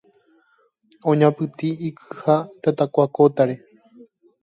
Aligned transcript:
Oñapytĩ 1.09 1.69
ikyha 1.89 2.35
tatakua 2.61 3.05
kótare 3.15 3.55